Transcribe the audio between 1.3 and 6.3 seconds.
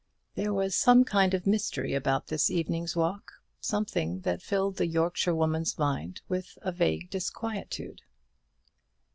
of mystery about this evening's walk: something that filled the Yorkshirewoman's mind